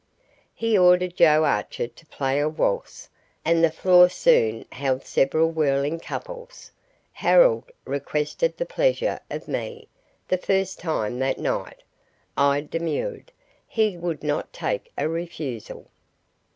[0.55, 3.07] He ordered Joe Archer to play a waltz,
[3.45, 6.71] and the floor soon held several whirling couples.
[7.11, 9.87] Harold "requested the pleasure" of me
[10.27, 11.83] the first time that night.
[12.35, 13.31] I demurred.
[13.67, 15.85] He would not take a refusal.